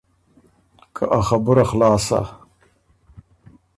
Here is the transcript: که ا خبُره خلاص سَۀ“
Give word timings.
که 0.95 1.03
ا 1.17 1.19
خبُره 1.27 1.63
خلاص 1.69 2.01
سَۀ“ 2.09 2.19